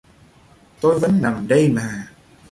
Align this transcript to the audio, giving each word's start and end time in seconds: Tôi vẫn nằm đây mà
Tôi 0.81 0.99
vẫn 0.99 1.21
nằm 1.21 1.47
đây 1.47 1.69
mà 1.69 2.07